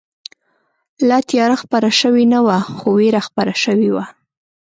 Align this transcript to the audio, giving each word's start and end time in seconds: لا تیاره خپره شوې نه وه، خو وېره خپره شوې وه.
لا 1.09 1.17
تیاره 1.29 1.55
خپره 1.63 1.89
شوې 2.01 2.23
نه 2.33 2.39
وه، 2.45 2.57
خو 2.77 2.87
وېره 2.97 3.21
خپره 3.27 3.53
شوې 3.63 3.89
وه. 3.95 4.05